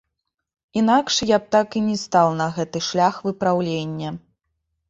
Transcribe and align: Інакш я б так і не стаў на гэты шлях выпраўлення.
Інакш 0.79 1.17
я 1.31 1.37
б 1.43 1.53
так 1.55 1.77
і 1.79 1.83
не 1.89 1.97
стаў 2.05 2.31
на 2.41 2.47
гэты 2.57 2.81
шлях 2.89 3.23
выпраўлення. 3.27 4.09